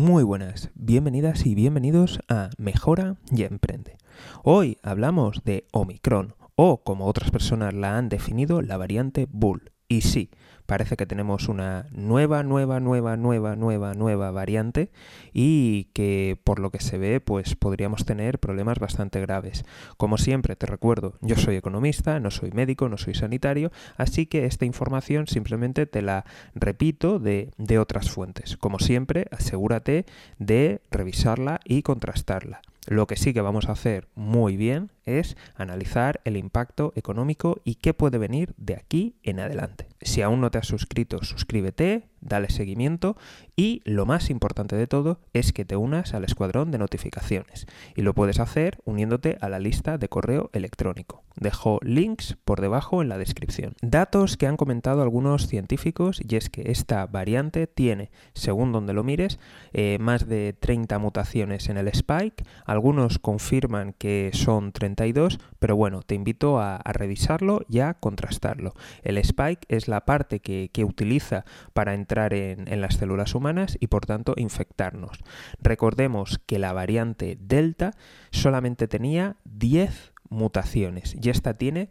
Muy 0.00 0.24
buenas, 0.24 0.70
bienvenidas 0.74 1.44
y 1.44 1.54
bienvenidos 1.54 2.20
a 2.26 2.48
Mejora 2.56 3.16
y 3.30 3.42
Emprende. 3.42 3.98
Hoy 4.42 4.78
hablamos 4.82 5.44
de 5.44 5.66
Omicron 5.72 6.36
o, 6.56 6.82
como 6.82 7.04
otras 7.04 7.30
personas 7.30 7.74
la 7.74 7.98
han 7.98 8.08
definido, 8.08 8.62
la 8.62 8.78
variante 8.78 9.28
Bull. 9.30 9.72
Y 9.88 10.00
sí, 10.00 10.30
parece 10.70 10.96
que 10.96 11.04
tenemos 11.04 11.48
una 11.48 11.86
nueva, 11.90 12.44
nueva, 12.44 12.78
nueva, 12.78 13.16
nueva, 13.16 13.56
nueva, 13.56 13.94
nueva 13.94 14.30
variante 14.30 14.92
y 15.32 15.88
que 15.94 16.38
por 16.44 16.60
lo 16.60 16.70
que 16.70 16.78
se 16.78 16.96
ve 16.96 17.20
pues 17.20 17.56
podríamos 17.56 18.04
tener 18.04 18.38
problemas 18.38 18.78
bastante 18.78 19.20
graves. 19.20 19.64
Como 19.96 20.16
siempre 20.16 20.54
te 20.54 20.66
recuerdo, 20.66 21.14
yo 21.22 21.34
soy 21.34 21.56
economista, 21.56 22.20
no 22.20 22.30
soy 22.30 22.52
médico, 22.52 22.88
no 22.88 22.98
soy 22.98 23.14
sanitario, 23.14 23.72
así 23.96 24.26
que 24.26 24.46
esta 24.46 24.64
información 24.64 25.26
simplemente 25.26 25.86
te 25.86 26.02
la 26.02 26.24
repito 26.54 27.18
de, 27.18 27.50
de 27.58 27.80
otras 27.80 28.08
fuentes. 28.08 28.56
Como 28.56 28.78
siempre, 28.78 29.26
asegúrate 29.32 30.06
de 30.38 30.82
revisarla 30.92 31.58
y 31.64 31.82
contrastarla. 31.82 32.62
Lo 32.86 33.08
que 33.08 33.16
sí 33.16 33.34
que 33.34 33.40
vamos 33.40 33.68
a 33.68 33.72
hacer 33.72 34.06
muy 34.14 34.56
bien 34.56 34.92
es 35.04 35.36
analizar 35.56 36.20
el 36.24 36.36
impacto 36.36 36.92
económico 36.94 37.60
y 37.64 37.74
qué 37.74 37.92
puede 37.92 38.18
venir 38.18 38.54
de 38.56 38.76
aquí 38.76 39.16
en 39.24 39.40
adelante. 39.40 39.89
Si 40.02 40.22
aún 40.22 40.40
no 40.40 40.50
te 40.50 40.58
has 40.58 40.66
suscrito, 40.66 41.22
suscríbete, 41.22 42.09
dale 42.20 42.50
seguimiento 42.50 43.16
y 43.56 43.82
lo 43.84 44.06
más 44.06 44.30
importante 44.30 44.76
de 44.76 44.86
todo 44.86 45.20
es 45.32 45.52
que 45.52 45.64
te 45.64 45.76
unas 45.76 46.14
al 46.14 46.24
escuadrón 46.24 46.70
de 46.70 46.78
notificaciones 46.78 47.66
y 47.96 48.02
lo 48.02 48.14
puedes 48.14 48.40
hacer 48.40 48.78
uniéndote 48.84 49.38
a 49.40 49.48
la 49.48 49.58
lista 49.58 49.98
de 49.98 50.08
correo 50.08 50.50
electrónico. 50.52 51.22
Dejo 51.36 51.78
links 51.82 52.36
por 52.44 52.60
debajo 52.60 53.02
en 53.02 53.08
la 53.08 53.16
descripción. 53.16 53.74
Datos 53.80 54.36
que 54.36 54.46
han 54.46 54.56
comentado 54.56 55.00
algunos 55.00 55.46
científicos 55.46 56.20
y 56.28 56.36
es 56.36 56.50
que 56.50 56.70
esta 56.70 57.06
variante 57.06 57.66
tiene, 57.66 58.10
según 58.34 58.72
donde 58.72 58.92
lo 58.92 59.04
mires, 59.04 59.38
eh, 59.72 59.98
más 60.00 60.28
de 60.28 60.54
30 60.58 60.98
mutaciones 60.98 61.68
en 61.68 61.78
el 61.78 61.88
spike. 61.88 62.44
Algunos 62.66 63.18
confirman 63.18 63.94
que 63.94 64.30
son 64.34 64.72
32, 64.72 65.38
pero 65.58 65.76
bueno, 65.76 66.02
te 66.02 66.14
invito 66.14 66.60
a, 66.60 66.80
revisarlo 66.90 67.62
y 67.68 67.80
a 67.80 67.94
contrastarlo. 67.94 68.74
El 69.02 69.16
spike 69.18 69.64
es 69.68 69.88
la 69.88 70.04
parte 70.04 70.40
que, 70.40 70.70
utiliza 70.80 71.44
para 71.72 71.94
en 72.12 72.80
las 72.80 72.94
células 72.94 73.34
humanas 73.34 73.76
y 73.80 73.86
por 73.86 74.06
tanto 74.06 74.34
infectarnos. 74.36 75.18
Recordemos 75.60 76.40
que 76.46 76.58
la 76.58 76.72
variante 76.72 77.38
Delta 77.40 77.92
solamente 78.30 78.88
tenía 78.88 79.36
10 79.44 80.12
mutaciones 80.28 81.16
y 81.20 81.30
esta 81.30 81.54
tiene 81.54 81.90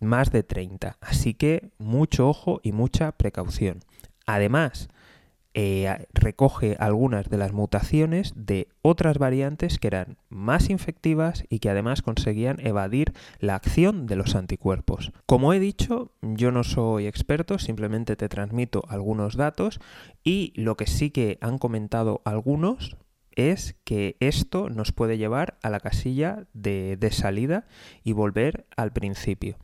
más 0.00 0.30
de 0.30 0.42
30. 0.42 0.96
Así 1.00 1.34
que 1.34 1.70
mucho 1.78 2.28
ojo 2.28 2.60
y 2.62 2.72
mucha 2.72 3.12
precaución. 3.12 3.80
Además, 4.26 4.88
eh, 5.58 6.06
recoge 6.12 6.76
algunas 6.78 7.30
de 7.30 7.38
las 7.38 7.54
mutaciones 7.54 8.34
de 8.36 8.68
otras 8.82 9.16
variantes 9.16 9.78
que 9.78 9.86
eran 9.86 10.18
más 10.28 10.68
infectivas 10.68 11.44
y 11.48 11.60
que 11.60 11.70
además 11.70 12.02
conseguían 12.02 12.60
evadir 12.60 13.14
la 13.40 13.54
acción 13.54 14.06
de 14.06 14.16
los 14.16 14.34
anticuerpos. 14.34 15.12
Como 15.24 15.54
he 15.54 15.58
dicho, 15.58 16.12
yo 16.20 16.52
no 16.52 16.62
soy 16.62 17.06
experto, 17.06 17.58
simplemente 17.58 18.16
te 18.16 18.28
transmito 18.28 18.84
algunos 18.88 19.36
datos 19.36 19.80
y 20.22 20.52
lo 20.56 20.76
que 20.76 20.86
sí 20.86 21.08
que 21.08 21.38
han 21.40 21.56
comentado 21.56 22.20
algunos 22.26 22.98
es 23.34 23.76
que 23.84 24.16
esto 24.20 24.68
nos 24.68 24.92
puede 24.92 25.16
llevar 25.16 25.56
a 25.62 25.70
la 25.70 25.80
casilla 25.80 26.46
de, 26.52 26.98
salida 27.12 27.66
y 28.04 28.12
volver 28.12 28.66
al 28.76 28.92
principio. 28.92 29.56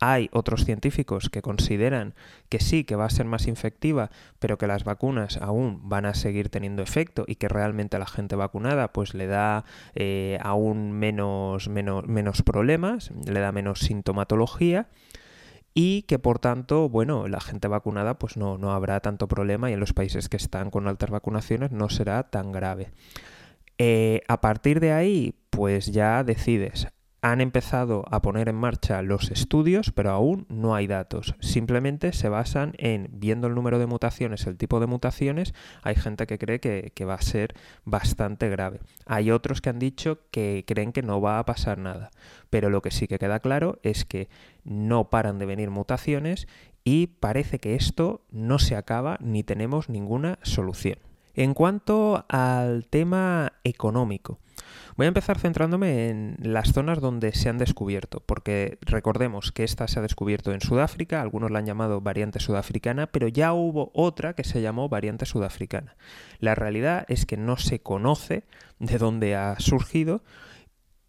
Hay 0.00 0.28
otros 0.32 0.64
científicos 0.64 1.28
que 1.28 1.42
consideran 1.42 2.14
que 2.48 2.60
sí, 2.60 2.84
que 2.84 2.94
va 2.94 3.04
a 3.04 3.10
ser 3.10 3.26
más 3.26 3.48
infectiva, 3.48 4.10
pero 4.38 4.56
que 4.56 4.66
las 4.66 4.84
vacunas 4.84 5.38
aún 5.38 5.88
van 5.88 6.06
a 6.06 6.14
seguir 6.14 6.50
teniendo 6.50 6.82
efecto 6.82 7.24
y 7.26 7.34
que 7.34 7.48
realmente 7.48 7.96
a 7.96 7.98
la 7.98 8.06
gente 8.06 8.36
vacunada 8.36 8.92
pues 8.92 9.14
le 9.14 9.26
da 9.26 9.64
eh, 9.94 10.38
aún 10.42 10.92
menos, 10.92 11.68
menos, 11.68 12.06
menos 12.06 12.42
problemas, 12.42 13.10
le 13.26 13.40
da 13.40 13.50
menos 13.50 13.80
sintomatología 13.80 14.88
y 15.74 16.02
que 16.02 16.18
por 16.18 16.38
tanto, 16.38 16.88
bueno, 16.88 17.28
la 17.28 17.40
gente 17.40 17.68
vacunada 17.68 18.18
pues 18.18 18.36
no, 18.36 18.58
no 18.58 18.72
habrá 18.72 19.00
tanto 19.00 19.28
problema 19.28 19.70
y 19.70 19.74
en 19.74 19.80
los 19.80 19.92
países 19.92 20.28
que 20.28 20.36
están 20.36 20.70
con 20.70 20.88
altas 20.88 21.10
vacunaciones 21.10 21.72
no 21.72 21.88
será 21.88 22.24
tan 22.24 22.52
grave. 22.52 22.90
Eh, 23.78 24.22
a 24.26 24.40
partir 24.40 24.80
de 24.80 24.92
ahí, 24.92 25.34
pues 25.50 25.86
ya 25.86 26.24
decides. 26.24 26.88
Han 27.20 27.40
empezado 27.40 28.04
a 28.10 28.22
poner 28.22 28.48
en 28.48 28.54
marcha 28.54 29.02
los 29.02 29.30
estudios, 29.30 29.90
pero 29.90 30.10
aún 30.10 30.46
no 30.48 30.74
hay 30.74 30.86
datos. 30.86 31.34
Simplemente 31.40 32.12
se 32.12 32.28
basan 32.28 32.74
en, 32.78 33.08
viendo 33.12 33.48
el 33.48 33.54
número 33.54 33.80
de 33.80 33.86
mutaciones, 33.86 34.46
el 34.46 34.56
tipo 34.56 34.78
de 34.78 34.86
mutaciones, 34.86 35.52
hay 35.82 35.96
gente 35.96 36.26
que 36.28 36.38
cree 36.38 36.60
que, 36.60 37.04
va 37.04 37.14
a 37.14 37.22
ser 37.22 37.54
bastante 37.84 38.48
grave. 38.48 38.80
Hay 39.04 39.30
otros 39.30 39.60
que 39.60 39.70
han 39.70 39.78
dicho 39.78 40.20
que 40.30 40.64
creen 40.66 40.92
que 40.92 41.02
no 41.02 41.20
va 41.20 41.38
a 41.38 41.44
pasar 41.44 41.78
nada. 41.78 42.10
Pero 42.50 42.70
lo 42.70 42.82
que 42.82 42.92
sí 42.92 43.08
que 43.08 43.18
queda 43.18 43.40
claro 43.40 43.78
es 43.82 44.04
que 44.04 44.28
no 44.64 45.10
paran 45.10 45.38
de 45.38 45.46
venir 45.46 45.70
mutaciones 45.70 46.46
y 46.84 47.08
parece 47.08 47.58
que 47.58 47.74
esto 47.74 48.22
no 48.30 48.58
se 48.58 48.76
acaba 48.76 49.18
ni 49.20 49.42
tenemos 49.42 49.88
ninguna 49.88 50.38
solución. 50.42 50.98
En 51.34 51.54
cuanto 51.54 52.24
al 52.28 52.86
tema 52.86 53.52
económico, 53.62 54.38
voy 54.96 55.04
a 55.04 55.08
empezar 55.08 55.38
centrándome 55.38 56.08
en 56.08 56.36
las 56.40 56.72
zonas 56.72 57.00
donde 57.00 57.32
se 57.32 57.48
han 57.48 57.58
descubierto, 57.58 58.22
porque 58.24 58.78
recordemos 58.82 59.52
que 59.52 59.64
esta 59.64 59.88
se 59.88 59.98
ha 59.98 60.02
descubierto 60.02 60.52
en 60.52 60.60
Sudáfrica, 60.60 61.20
algunos 61.20 61.50
la 61.50 61.60
han 61.60 61.66
llamado 61.66 62.00
variante 62.00 62.40
sudafricana, 62.40 63.06
pero 63.06 63.28
ya 63.28 63.52
hubo 63.52 63.90
otra 63.94 64.34
que 64.34 64.44
se 64.44 64.62
llamó 64.62 64.88
variante 64.88 65.26
sudafricana. 65.26 65.96
La 66.40 66.54
realidad 66.54 67.04
es 67.08 67.26
que 67.26 67.36
no 67.36 67.56
se 67.56 67.80
conoce 67.80 68.44
de 68.78 68.98
dónde 68.98 69.36
ha 69.36 69.56
surgido, 69.58 70.22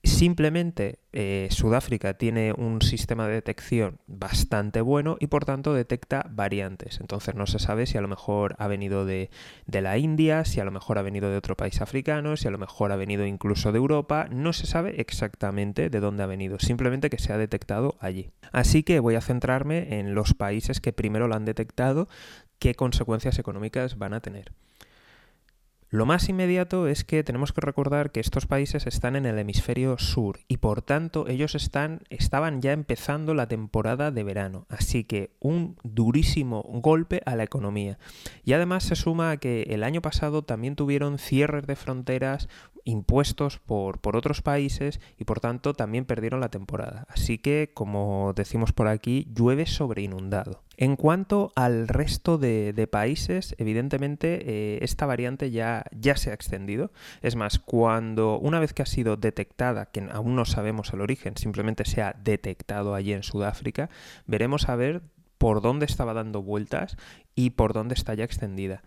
Simplemente 0.02 1.00
eh, 1.12 1.50
Sudáfrica 1.52 2.14
tiene 2.14 2.54
un 2.54 2.82
sistema 2.82 3.28
de 3.28 3.34
detección 3.34 4.00
bastante 4.08 4.80
bueno 4.80 5.18
y 5.20 5.28
por 5.28 5.44
tanto 5.44 5.74
detecta 5.74 6.26
variantes. 6.32 7.02
Entonces 7.02 7.36
no 7.36 7.46
se 7.48 7.60
sabe 7.60 7.86
si 7.86 7.98
a 7.98 8.02
lo 8.02 8.08
mejor 8.08 8.56
ha 8.60 8.68
venido 8.68 9.06
de, 9.06 9.30
de, 9.66 9.82
la 9.82 9.98
India, 9.98 10.46
si 10.46 10.62
a 10.62 10.66
lo 10.66 10.72
mejor 10.72 11.00
ha 11.00 11.02
venido 11.02 11.30
de 11.30 11.36
otro 11.36 11.58
país 11.58 11.82
africano, 11.82 12.38
si 12.38 12.48
a 12.48 12.52
lo 12.52 12.58
mejor 12.58 12.94
ha 12.94 12.96
venido 12.96 13.26
incluso 13.26 13.74
de 13.74 13.78
Europa. 13.78 14.28
No 14.32 14.54
se 14.54 14.68
sabe 14.68 15.02
exactamente 15.02 15.90
de 15.90 16.00
dónde 16.00 16.24
ha 16.24 16.28
venido, 16.28 16.60
simplemente 16.60 17.10
que 17.10 17.20
se 17.20 17.34
ha 17.34 17.38
detectado 17.38 17.98
allí. 18.00 18.30
Así 18.54 18.84
que 18.84 19.02
voy 19.02 19.16
a 19.16 19.22
centrarme 19.22 20.00
en 20.00 20.16
los 20.16 20.34
países 20.34 20.80
que 20.80 20.94
primero 20.94 21.28
lo 21.28 21.36
han 21.36 21.46
detectado, 21.46 22.08
qué 22.58 22.74
consecuencias 22.74 23.38
económicas 23.38 23.98
van 23.98 24.14
a 24.14 24.22
tener. 24.22 24.54
Lo 25.92 26.06
más 26.06 26.30
inmediato 26.30 26.88
es 26.88 27.04
que 27.04 27.24
tenemos 27.24 27.52
que 27.52 27.62
recordar 27.62 28.12
que 28.12 28.20
estos 28.20 28.46
países 28.46 28.86
están 28.86 29.16
en 29.16 29.26
el 29.26 29.40
hemisferio 29.40 29.98
sur 29.98 30.40
y 30.48 30.58
por 30.58 30.84
tanto 30.84 31.28
ellos 31.28 31.56
están, 31.56 32.02
estaban 32.12 32.62
ya 32.62 32.74
empezando 32.74 33.34
la 33.34 33.48
temporada 33.48 34.12
de 34.12 34.24
verano, 34.24 34.68
así 34.70 35.04
que 35.04 35.32
un 35.40 35.78
durísimo 35.84 36.62
golpe 36.62 37.24
a 37.26 37.36
la 37.36 37.44
economía. 37.44 37.98
Y 38.46 38.54
además 38.54 38.84
se 38.84 38.96
suma 38.96 39.32
a 39.32 39.38
que 39.38 39.64
el 39.64 39.84
año 39.84 40.04
pasado 40.04 40.44
también 40.44 40.76
tuvieron 40.76 41.18
cierres 41.18 41.66
de 41.66 41.76
fronteras 41.76 42.50
impuestos 42.84 43.58
por, 43.58 44.00
por 44.00 44.16
otros 44.16 44.44
países 44.44 45.00
y 45.18 45.24
por 45.24 45.40
tanto 45.40 45.74
también 45.74 46.06
perdieron 46.06 46.40
la 46.40 46.50
temporada. 46.50 47.08
Así 47.10 47.40
que, 47.40 47.72
como 47.74 48.34
decimos 48.36 48.74
por 48.74 48.88
aquí, 48.88 49.28
llueve 49.34 49.66
sobre 49.66 50.04
inundado. 50.04 50.62
En 50.82 50.96
cuanto 50.96 51.52
al 51.56 51.90
resto 51.90 52.38
de, 52.38 52.88
países, 52.90 53.54
evidentemente 53.58 54.40
eh, 54.46 54.80
esta 54.82 55.06
variante 55.06 55.52
ya, 55.52 55.84
ya 55.92 56.16
se 56.16 56.32
ha 56.32 56.34
extendido. 56.34 56.94
Es 57.22 57.36
más, 57.36 57.60
cuando 57.60 58.40
una 58.40 58.62
vez 58.62 58.72
que 58.72 58.84
ha 58.84 58.86
sido 58.86 59.18
detectada, 59.18 59.88
que 59.88 60.08
aún 60.10 60.38
no 60.38 60.46
sabemos 60.46 60.94
el 60.94 61.02
origen, 61.02 61.36
simplemente 61.36 61.84
se 61.84 62.02
ha 62.02 62.16
detectado 62.24 62.96
allí 62.96 63.12
en 63.12 63.24
Sudáfrica, 63.24 63.90
veremos 64.26 64.70
a 64.70 64.78
ver 64.78 65.02
por 65.38 65.62
dónde 65.62 65.86
estaba 65.86 66.14
dando 66.14 66.42
vueltas 66.42 66.96
y 67.36 67.50
por 67.50 67.74
dónde 67.74 67.96
está 67.96 68.14
ya 68.14 68.24
extendida. 68.24 68.82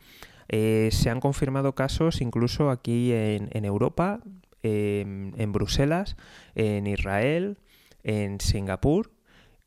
Eh, 0.49 0.89
se 0.93 1.11
han 1.11 1.21
confirmado 1.21 1.75
casos 1.75 2.23
incluso 2.23 2.71
aquí 2.71 3.13
en, 3.13 3.67
Europa, 3.67 4.21
en 4.63 5.53
Bruselas, 5.53 6.17
en 6.55 6.87
Israel, 6.87 7.59
en 8.03 8.41
Singapur, 8.41 9.12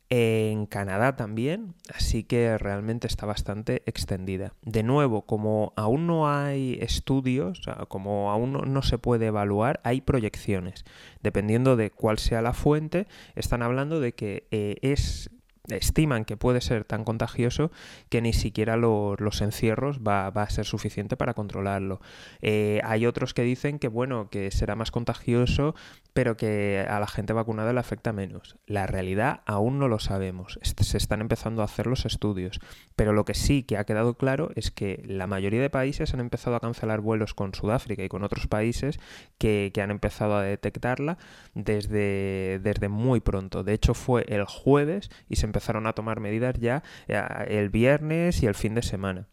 en 0.10 0.68
Canadá 0.68 1.16
también, 1.16 1.74
así 1.94 2.24
que 2.24 2.58
realmente 2.58 3.08
está 3.08 3.26
bastante 3.26 3.82
extendida. 3.86 4.54
De 4.62 4.84
nuevo, 4.84 5.24
como 5.24 5.74
aún 5.76 6.06
no 6.06 6.30
hay 6.30 6.78
estudios, 6.82 7.62
como 7.88 8.32
aún 8.32 8.52
no, 8.52 8.82
se 8.84 8.98
puede 8.98 9.28
evaluar, 9.28 9.82
hay 9.84 10.02
proyecciones. 10.02 10.86
Dependiendo 11.24 11.76
de 11.76 11.90
cuál 11.90 12.20
sea 12.20 12.42
la 12.42 12.54
fuente, 12.54 13.08
están 13.36 13.64
hablando 13.64 14.00
de 14.00 14.14
que 14.14 14.48
eh, 14.52 14.78
es 14.82 15.32
estiman 15.70 16.26
que 16.26 16.38
puede 16.38 16.62
ser 16.62 16.86
tan 16.86 17.04
contagioso 17.04 17.72
que 18.10 18.22
ni 18.22 18.34
siquiera 18.34 18.78
los 18.78 19.42
encierros 19.42 20.00
va, 20.00 20.28
a 20.28 20.50
ser 20.50 20.66
suficiente 20.66 21.18
para 21.18 21.34
controlarlo. 21.34 22.02
Eh, 22.42 22.82
hay 22.84 23.06
otros 23.06 23.34
que 23.34 23.44
dicen 23.44 23.80
que 23.80 23.88
bueno, 23.88 24.30
que 24.30 24.52
será 24.52 24.76
más 24.76 24.92
contagioso, 24.92 25.76
pero 26.14 26.38
que 26.38 26.86
a 26.88 27.00
la 27.00 27.08
gente 27.08 27.34
vacunada 27.34 27.74
le 27.74 27.80
afecta 27.80 28.14
menos. 28.14 28.58
La 28.66 28.88
realidad 28.88 29.42
aún 29.46 29.80
no 29.80 29.88
lo 29.88 30.00
sabemos. 30.00 30.60
Se 30.62 30.98
están 30.98 31.22
empezando 31.22 31.62
a 31.62 31.66
hacer 31.66 31.88
los 31.88 32.06
estudios. 32.06 32.60
Pero 32.96 33.14
lo 33.14 33.26
que 33.26 33.34
sí 33.34 33.64
que 33.64 33.78
ha 33.78 33.84
quedado 33.86 34.16
claro 34.16 34.52
es 34.56 34.72
que 34.72 35.04
la 35.06 35.28
mayoría 35.28 35.62
de 35.62 35.70
países 35.70 36.14
han 36.14 36.20
empezado 36.20 36.56
a 36.56 36.60
cancelar 36.60 37.02
vuelos 37.02 37.34
con 37.34 37.54
Sudáfrica 37.54 38.04
y 38.04 38.10
con 38.10 38.24
otros 38.24 38.48
países 38.48 39.00
que, 39.38 39.72
que 39.74 39.82
han 39.82 39.92
empezado 39.92 40.36
a 40.36 40.44
detectarla 40.44 41.18
desde, 41.54 42.60
desde 42.64 42.90
muy 42.90 43.20
pronto. 43.20 43.64
De 43.64 43.74
hecho, 43.74 43.94
fue 43.94 44.26
el 44.30 44.46
jueves 44.46 45.10
y 45.30 45.36
se 45.36 45.46
empezaron 45.56 45.88
a 45.88 45.94
tomar 45.94 46.20
medidas 46.20 46.60
ya 46.60 46.84
eh, 47.08 47.24
el 47.48 47.70
viernes 47.70 48.44
y 48.44 48.46
el 48.46 48.56
fin 48.56 48.76
de 48.76 48.82
semana. 48.82 49.28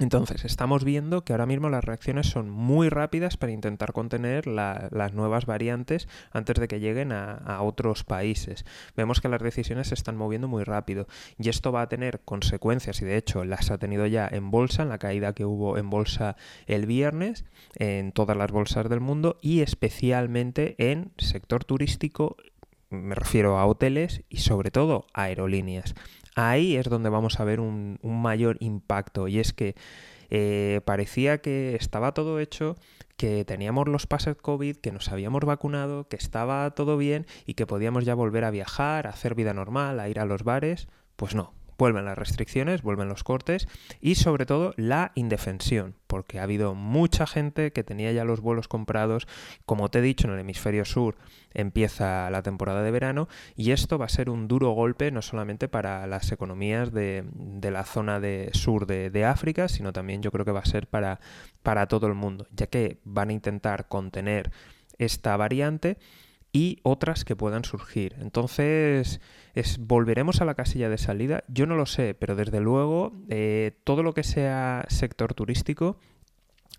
Entonces, 0.00 0.44
estamos 0.44 0.82
viendo 0.82 1.24
que 1.24 1.32
ahora 1.32 1.46
mismo 1.46 1.68
las 1.68 1.84
reacciones 1.84 2.26
son 2.26 2.50
muy 2.50 2.88
rápidas 2.88 3.36
para 3.36 3.52
intentar 3.52 3.92
contener 3.92 4.48
las 4.48 5.12
nuevas 5.12 5.46
variantes 5.46 6.08
antes 6.32 6.58
de 6.58 6.66
que 6.66 6.80
lleguen 6.80 7.12
a, 7.12 7.62
otros 7.62 8.02
países. 8.02 8.64
Vemos 8.96 9.20
que 9.20 9.28
las 9.28 9.40
decisiones 9.40 9.88
se 9.88 9.94
están 9.94 10.16
moviendo 10.16 10.48
muy 10.48 10.64
rápido 10.64 11.06
y 11.38 11.48
esto 11.48 11.70
va 11.70 11.82
a 11.82 11.88
tener 11.88 12.20
consecuencias 12.24 13.00
y 13.02 13.04
de 13.04 13.16
hecho 13.16 13.44
las 13.44 13.70
ha 13.70 13.78
tenido 13.78 14.04
ya 14.06 14.28
en 14.28 14.50
bolsa, 14.50 14.82
en 14.82 14.88
la 14.88 14.98
caída 14.98 15.32
que 15.32 15.44
hubo 15.44 15.78
en 15.78 15.90
bolsa 15.90 16.34
el 16.66 16.86
viernes, 16.86 17.44
en 17.76 18.10
todas 18.10 18.36
las 18.36 18.50
bolsas 18.50 18.88
del 18.88 19.00
mundo 19.00 19.38
y 19.42 19.60
especialmente 19.60 20.74
en 20.78 21.12
sector 21.18 21.64
turístico 21.64 22.36
me 23.02 23.14
refiero 23.14 23.58
a 23.58 23.66
hoteles 23.66 24.22
y 24.28 24.38
sobre 24.38 24.70
todo 24.70 25.06
a 25.12 25.24
aerolíneas. 25.24 25.94
Ahí 26.36 26.76
es 26.76 26.88
donde 26.88 27.10
vamos 27.10 27.38
a 27.38 27.44
ver 27.44 27.60
un, 27.60 27.98
mayor 28.02 28.56
impacto 28.60 29.28
y 29.28 29.38
es 29.38 29.52
que 29.52 29.76
eh, 30.30 30.80
parecía 30.84 31.38
que 31.38 31.76
estaba 31.76 32.12
todo 32.12 32.40
hecho, 32.40 32.76
que 33.16 33.44
teníamos 33.44 33.86
los 33.86 34.06
pases 34.06 34.36
COVID, 34.36 34.76
que 34.76 34.90
nos 34.90 35.10
habíamos 35.10 35.44
vacunado, 35.44 36.08
que 36.08 36.16
estaba 36.16 36.70
todo 36.72 36.96
bien 36.96 37.26
y 37.46 37.54
que 37.54 37.66
podíamos 37.66 38.04
ya 38.04 38.14
volver 38.14 38.44
a 38.44 38.50
viajar, 38.50 39.06
a 39.06 39.10
hacer 39.10 39.34
vida 39.34 39.54
normal, 39.54 40.00
a 40.00 40.08
ir 40.08 40.18
a 40.18 40.24
los 40.24 40.42
bares. 40.42 40.88
Pues 41.16 41.36
no, 41.36 41.54
vuelven 41.78 42.04
las 42.04 42.18
restricciones, 42.18 42.82
vuelven 42.82 43.08
los 43.08 43.24
cortes 43.24 43.68
y 44.00 44.16
sobre 44.16 44.46
todo 44.46 44.74
la 44.76 45.12
indefensión, 45.14 45.94
porque 46.06 46.38
ha 46.38 46.44
habido 46.44 46.74
mucha 46.74 47.26
gente 47.26 47.72
que 47.72 47.84
tenía 47.84 48.12
ya 48.12 48.24
los 48.24 48.40
vuelos 48.40 48.68
comprados, 48.68 49.26
como 49.66 49.90
te 49.90 49.98
he 49.98 50.02
dicho, 50.02 50.26
en 50.26 50.34
el 50.34 50.40
hemisferio 50.40 50.84
sur 50.84 51.16
empieza 51.52 52.28
la 52.30 52.42
temporada 52.42 52.82
de 52.82 52.90
verano 52.90 53.28
y 53.54 53.70
esto 53.70 53.96
va 53.96 54.06
a 54.06 54.08
ser 54.08 54.28
un 54.28 54.48
duro 54.48 54.70
golpe 54.70 55.10
no 55.10 55.22
solamente 55.22 55.68
para 55.68 56.06
las 56.06 56.32
economías 56.32 56.92
de, 56.92 57.24
la 57.62 57.84
zona 57.84 58.20
de 58.20 58.50
sur 58.52 58.86
de, 58.86 59.10
de, 59.10 59.24
África, 59.24 59.68
sino 59.68 59.92
también 59.92 60.22
yo 60.22 60.30
creo 60.32 60.44
que 60.44 60.52
va 60.52 60.60
a 60.60 60.66
ser 60.66 60.88
para, 60.88 61.20
para 61.62 61.86
todo 61.86 62.06
el 62.06 62.14
mundo, 62.14 62.46
ya 62.50 62.66
que 62.66 62.98
van 63.04 63.30
a 63.30 63.32
intentar 63.32 63.88
contener 63.88 64.50
esta 64.98 65.36
variante 65.36 65.98
y 66.54 66.78
otras 66.84 67.24
que 67.24 67.34
puedan 67.34 67.64
surgir. 67.64 68.14
Entonces, 68.20 69.20
es, 69.54 69.78
¿volveremos 69.78 70.40
a 70.40 70.44
la 70.44 70.54
casilla 70.54 70.88
de 70.88 70.98
salida? 70.98 71.42
Yo 71.48 71.66
no 71.66 71.74
lo 71.74 71.84
sé, 71.84 72.14
pero 72.14 72.36
desde 72.36 72.60
luego 72.60 73.12
eh, 73.28 73.72
todo 73.82 74.04
lo 74.04 74.14
que 74.14 74.22
sea 74.22 74.86
sector 74.88 75.34
turístico 75.34 75.98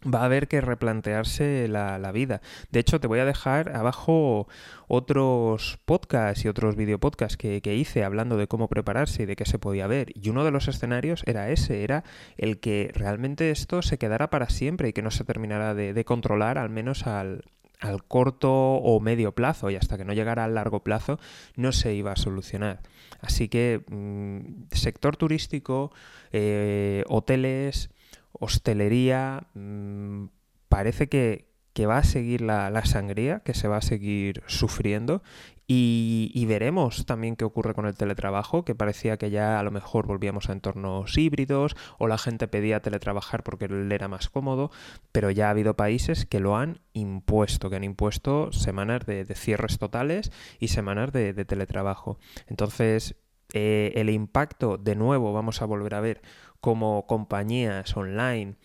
va 0.04 0.22
a 0.22 0.26
haber 0.26 0.48
que 0.48 0.62
replantearse 0.62 1.68
la, 1.68 2.12
vida. 2.14 2.42
De 2.72 2.80
hecho, 2.80 3.02
te 3.02 3.08
voy 3.08 3.20
a 3.20 3.26
dejar 3.26 3.76
abajo 3.76 4.48
otros 4.88 5.78
podcasts 5.84 6.46
y 6.46 6.48
otros 6.48 6.78
videopodcasts 6.78 7.36
que, 7.36 7.62
que 7.62 7.76
hice 7.76 8.06
hablando 8.06 8.38
de 8.38 8.48
cómo 8.48 8.70
prepararse 8.70 9.24
y 9.24 9.26
de 9.26 9.36
qué 9.36 9.46
se 9.46 9.60
podía 9.60 9.88
ver. 9.88 10.12
Y 10.14 10.30
uno 10.30 10.46
de 10.46 10.52
los 10.52 10.70
escenarios 10.70 11.24
era 11.26 11.50
ese, 11.50 11.84
era 11.84 12.06
el 12.38 12.62
que 12.62 12.92
realmente 12.94 13.52
esto 13.52 13.82
se 13.82 13.98
quedara 13.98 14.30
para 14.30 14.48
siempre 14.48 14.90
y 14.90 14.94
que 14.94 15.02
no 15.02 15.12
se 15.12 15.26
terminara 15.26 15.74
de 15.74 16.06
controlar, 16.06 16.58
al 16.60 16.70
menos 16.70 17.08
al, 17.08 17.44
al 17.80 18.04
corto 18.04 18.52
o 18.52 19.00
medio 19.00 19.34
plazo 19.34 19.70
y 19.70 19.76
hasta 19.76 19.98
que 19.98 20.06
no 20.06 20.14
llegara 20.14 20.44
al 20.44 20.56
largo 20.56 20.84
plazo 20.84 21.20
no 21.56 21.72
se 21.72 21.94
iba 21.94 22.12
a 22.12 22.16
solucionar. 22.16 22.82
Así 23.22 23.48
que 23.50 23.84
mm, 23.90 24.68
sector 24.72 25.18
turístico, 25.18 25.92
eh, 26.32 27.04
hoteles, 27.08 27.90
hostelería, 28.32 29.48
mm, 29.54 30.26
parece 30.70 31.08
que, 31.08 31.48
que 31.74 31.86
va 31.86 31.98
a 31.98 32.04
seguir 32.04 32.42
la, 32.42 32.86
sangría, 32.86 33.42
que 33.42 33.54
se 33.54 33.68
va 33.68 33.78
a 33.78 33.82
seguir 33.82 34.44
sufriendo 34.48 35.22
y, 35.68 36.46
veremos 36.48 37.06
también 37.08 37.36
qué 37.36 37.44
ocurre 37.44 37.74
con 37.74 37.88
el 37.88 37.96
teletrabajo, 37.96 38.64
que 38.64 38.76
parecía 38.76 39.18
que 39.18 39.32
ya 39.32 39.60
a 39.60 39.64
lo 39.64 39.72
mejor 39.72 40.06
volvíamos 40.06 40.50
a 40.50 40.54
entornos 40.54 41.18
híbridos 41.18 41.76
o 41.98 42.08
la 42.08 42.20
gente 42.20 42.48
pedía 42.48 42.82
teletrabajar 42.82 43.42
porque 43.44 43.68
le 43.68 43.96
era 43.96 44.08
más 44.08 44.30
cómodo, 44.30 44.70
pero 45.12 45.32
ya 45.32 45.48
ha 45.48 45.52
habido 45.52 45.76
países 45.76 46.28
que 46.28 46.40
lo 46.40 46.56
han 46.56 46.82
impuesto, 46.94 47.72
que 47.72 47.78
han 47.78 47.84
impuesto 47.84 48.52
semanas 48.52 49.08
de, 49.08 49.26
cierres 49.34 49.80
totales 49.80 50.32
y 50.60 50.68
semanas 50.68 51.12
de, 51.12 51.34
teletrabajo. 51.46 52.20
Entonces, 52.46 53.16
eh, 53.54 53.94
el 53.96 54.12
impacto, 54.12 54.78
de 54.78 54.96
nuevo, 54.96 55.34
vamos 55.34 55.64
a 55.64 55.66
volver 55.66 55.96
a 55.96 56.02
ver 56.02 56.22
como 56.62 57.08
compañías 57.08 57.96
online, 57.98 58.56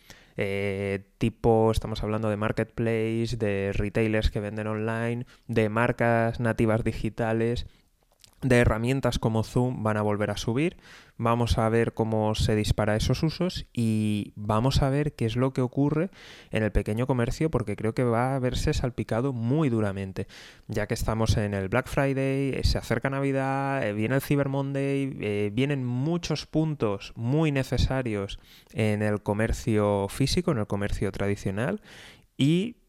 eh, 0.42 1.04
tipo, 1.18 1.70
estamos 1.70 2.02
hablando 2.02 2.30
de 2.30 2.38
marketplace, 2.38 3.36
de 3.36 3.72
retailers 3.74 4.30
que 4.30 4.40
venden 4.40 4.68
online, 4.68 5.26
de 5.48 5.68
marcas 5.68 6.40
nativas 6.40 6.82
digitales, 6.82 7.66
de 8.42 8.56
herramientas 8.56 9.18
como 9.18 9.42
Zoom 9.42 9.82
van 9.82 9.96
a 9.96 10.02
volver 10.02 10.30
a 10.30 10.36
subir. 10.36 10.76
Vamos 11.16 11.58
a 11.58 11.68
ver 11.68 11.92
cómo 11.92 12.34
se 12.34 12.56
dispara 12.56 12.96
esos 12.96 13.22
usos 13.22 13.66
y 13.74 14.32
vamos 14.36 14.80
a 14.80 14.88
ver 14.88 15.14
qué 15.14 15.26
es 15.26 15.36
lo 15.36 15.52
que 15.52 15.60
ocurre 15.60 16.10
en 16.50 16.62
el 16.62 16.72
pequeño 16.72 17.06
comercio 17.06 17.50
porque 17.50 17.76
creo 17.76 17.94
que 17.94 18.04
va 18.04 18.34
a 18.34 18.38
verse 18.38 18.72
salpicado 18.72 19.34
muy 19.34 19.68
duramente. 19.68 20.26
Ya 20.66 20.86
que 20.86 20.94
estamos 20.94 21.36
en 21.36 21.52
el 21.52 21.68
Black 21.68 21.88
Friday, 21.88 22.54
eh, 22.54 22.60
se 22.64 22.78
acerca 22.78 23.10
Navidad, 23.10 23.86
eh, 23.86 23.92
viene 23.92 24.14
el 24.14 24.22
Cyber 24.22 24.48
Monday, 24.48 25.14
eh, 25.20 25.50
vienen 25.52 25.84
muchos 25.84 26.46
puntos 26.46 27.12
muy 27.16 27.52
necesarios 27.52 28.38
en 28.72 29.02
el 29.02 29.22
comercio 29.22 30.08
físico, 30.08 30.52
en 30.52 30.58
el 30.58 30.66
comercio 30.66 31.12
tradicional 31.12 31.82
y 32.38 32.79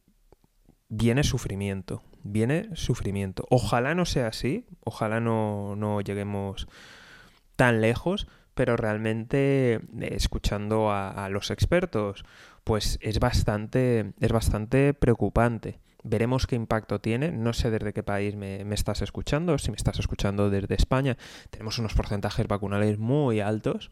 viene 0.91 1.23
sufrimiento 1.23 2.03
viene 2.23 2.69
sufrimiento. 2.75 3.45
Ojalá 3.49 3.95
no 3.95 4.05
sea 4.05 4.27
así, 4.27 4.65
ojalá 4.83 5.19
no, 5.19 6.01
lleguemos 6.01 6.67
tan 7.55 7.81
lejos, 7.81 8.27
pero 8.53 8.77
realmente 8.77 9.75
eh, 9.75 9.81
escuchando 10.11 10.91
a, 10.91 11.27
los 11.29 11.51
expertos, 11.51 12.25
pues 12.63 12.97
es 13.01 13.19
bastante, 13.19 14.13
es 14.19 14.31
bastante 14.31 14.93
preocupante. 14.93 15.79
Veremos 16.03 16.47
qué 16.47 16.55
impacto 16.55 16.99
tiene. 16.99 17.31
No 17.31 17.53
sé 17.53 17.69
desde 17.69 17.93
qué 17.93 18.01
país 18.01 18.35
me, 18.35 18.65
me, 18.65 18.73
estás 18.73 19.03
escuchando. 19.03 19.59
Si 19.59 19.69
me 19.69 19.77
estás 19.77 19.99
escuchando 19.99 20.49
desde 20.49 20.73
España, 20.73 21.15
tenemos 21.51 21.77
unos 21.77 21.93
porcentajes 21.93 22.47
vacunales 22.47 22.97
muy 22.97 23.39
altos. 23.39 23.91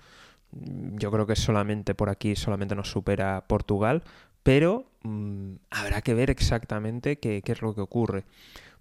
Yo 0.52 1.12
creo 1.12 1.28
que 1.28 1.36
solamente 1.36 1.94
por 1.94 2.10
aquí 2.10 2.36
solamente 2.36 2.76
nos 2.76 2.90
supera 2.90 3.46
Portugal, 3.48 4.02
pero 4.44 4.86
mm, 5.04 5.56
habrá 5.70 6.02
que 6.02 6.14
ver 6.14 6.30
exactamente 6.30 7.20
qué, 7.20 7.42
es 7.46 7.62
lo 7.62 7.76
que 7.76 7.82
ocurre 7.82 8.24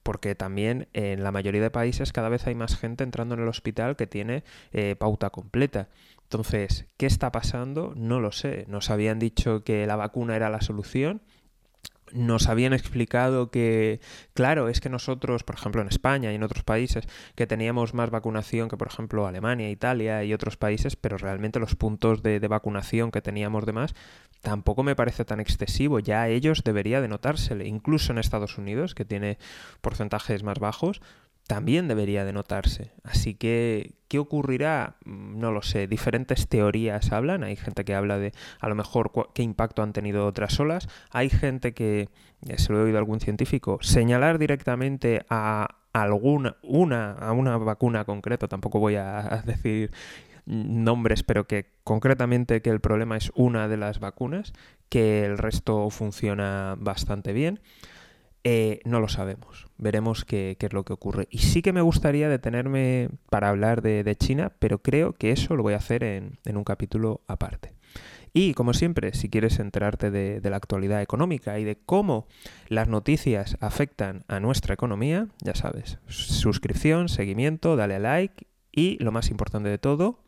porque 0.03 0.35
también 0.35 0.89
en 0.95 1.23
la 1.23 1.33
mayoría 1.33 1.61
de 1.61 1.71
países 1.71 2.13
cada 2.13 2.31
vez 2.31 2.47
hay 2.47 2.55
más 2.55 2.77
gente 2.79 3.05
entrando 3.05 3.35
en 3.35 3.43
el 3.43 3.49
hospital 3.49 3.95
que 3.95 4.07
tiene 4.07 4.43
eh, 4.73 4.97
pauta 4.99 5.29
completa. 5.29 5.89
Entonces, 6.23 6.87
¿qué 6.97 7.05
está 7.05 7.31
pasando? 7.31 7.93
No 7.95 8.19
lo 8.19 8.33
sé. 8.33 8.65
Nos 8.69 8.89
habían 8.89 9.19
dicho 9.19 9.65
que 9.65 9.87
la 9.87 9.97
vacuna 9.97 10.35
era 10.35 10.49
la 10.49 10.63
solución 10.63 11.21
nos 12.13 12.49
habían 12.49 12.73
explicado 12.73 13.51
que, 13.51 14.01
claro, 14.35 14.69
es 14.69 14.81
que 14.81 14.89
nosotros, 14.89 15.45
por 15.45 15.57
ejemplo, 15.57 15.83
en 15.83 15.89
España 15.89 16.33
y 16.33 16.35
en 16.35 16.43
otros 16.43 16.65
países, 16.65 17.07
que 17.35 17.47
teníamos 17.47 17.95
más 17.95 18.11
vacunación 18.11 18.69
que, 18.69 18.77
por 18.77 18.89
ejemplo, 18.89 19.27
Alemania, 19.27 19.71
Italia 19.71 20.25
y 20.25 20.33
otros 20.33 20.57
países, 20.57 20.97
pero 20.97 21.19
realmente 21.19 21.61
los 21.61 21.75
puntos 21.75 22.23
de, 22.23 22.39
vacunación 22.49 23.11
que 23.11 23.21
teníamos 23.21 23.67
de 23.67 23.73
más 23.73 23.95
tampoco 24.41 24.83
me 24.83 24.97
parece 24.97 25.25
tan 25.25 25.41
excesivo. 25.41 25.99
Ya 25.99 26.23
a 26.23 26.29
ellos 26.29 26.63
debería 26.65 27.01
de 27.01 27.09
notársele. 27.09 27.67
Incluso 27.67 28.13
en 28.13 28.19
Estados 28.19 28.57
Unidos, 28.57 28.95
que 28.95 29.05
tiene 29.05 29.39
porcentajes 29.81 30.43
más 30.43 30.59
bajos, 30.59 31.01
también 31.49 31.89
debería 31.89 32.27
de 32.27 32.35
notarse. 32.35 32.93
Así 33.03 33.35
que, 33.35 33.95
¿qué 34.09 34.19
ocurrirá? 34.19 34.97
Mm, 35.07 35.41
no 35.41 35.51
lo 35.51 35.63
sé. 35.63 35.89
Diferentes 35.89 36.47
teorías 36.47 37.11
hablan. 37.11 37.43
Hay 37.43 37.57
gente 37.57 37.87
que 37.87 37.95
habla 37.95 38.19
de 38.19 38.33
a 38.61 38.69
lo 38.69 38.75
mejor 38.75 39.11
qué 39.35 39.43
impacto 39.43 39.83
han 39.83 39.95
tenido 39.95 40.27
otras 40.27 40.61
olas. 40.61 40.89
Hay 41.11 41.31
gente 41.31 41.73
que, 41.73 42.11
se 42.59 42.73
lo 42.73 42.81
he 42.81 42.83
oído 42.83 42.99
a 42.99 43.01
algún 43.01 43.21
científico, 43.21 43.79
señalar 43.81 44.39
directamente 44.39 45.25
a 45.31 45.77
alguna, 45.95 46.57
una, 46.63 47.13
a 47.13 47.33
una 47.33 47.57
vacuna 47.57 48.05
concreta. 48.05 48.47
Tampoco 48.47 48.79
voy 48.79 48.97
a 48.97 49.43
decir 49.47 49.91
nombres, 50.45 51.23
pero 51.23 51.47
que 51.47 51.73
concretamente 51.83 52.61
que 52.61 52.71
el 52.71 52.81
problema 52.81 53.17
es 53.17 53.33
una 53.35 53.69
de 53.69 53.79
las 53.79 54.01
vacunas, 54.01 54.53
que 54.91 55.25
el 55.25 55.39
resto 55.39 55.89
funciona 55.89 56.77
bastante 56.79 57.33
bien. 57.33 57.61
Eh, 58.45 58.81
no 58.85 59.01
lo 59.01 59.09
sabemos. 59.09 59.67
Veremos 59.79 60.25
qué, 60.25 60.57
es 60.59 60.73
lo 60.73 60.85
que 60.85 60.93
ocurre. 60.93 61.29
Y 61.31 61.39
sí 61.39 61.63
que 61.63 61.73
me 61.73 61.81
gustaría 61.81 62.29
detenerme 62.29 63.11
para 63.31 63.49
hablar 63.49 63.83
de, 63.83 64.17
China, 64.17 64.53
pero 64.59 64.83
creo 64.83 65.13
que 65.13 65.31
eso 65.31 65.57
lo 65.57 65.63
voy 65.63 65.75
a 65.75 65.79
hacer 65.79 66.05
en, 66.05 66.39
un 66.55 66.65
capítulo 66.65 67.21
aparte. 67.27 67.75
Y 68.33 68.55
como 68.55 68.75
siempre, 68.75 69.15
si 69.15 69.29
quieres 69.29 69.59
enterarte 69.59 70.11
de, 70.11 70.41
la 70.49 70.57
actualidad 70.57 71.03
económica 71.03 71.59
y 71.59 71.65
de 71.65 71.77
cómo 71.77 72.27
las 72.69 72.89
noticias 72.89 73.57
afectan 73.61 74.25
a 74.29 74.39
nuestra 74.41 74.75
economía, 74.75 75.29
ya 75.43 75.55
sabes, 75.55 75.99
suscripción, 76.07 77.09
seguimiento, 77.09 77.77
dale 77.77 77.97
a 77.97 77.99
like 77.99 78.47
y 78.71 79.03
lo 79.03 79.13
más 79.13 79.31
importante 79.31 79.69
de 79.69 79.79
todo, 79.79 80.21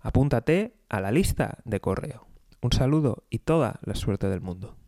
apúntate 0.00 0.74
a 0.88 1.00
la 1.00 1.10
lista 1.10 1.58
de 1.64 1.80
correo. 1.80 2.26
Un 2.62 2.72
saludo 2.72 3.24
y 3.30 3.38
toda 3.38 3.80
la 3.82 3.94
suerte 3.94 4.28
del 4.28 4.42
mundo. 4.42 4.79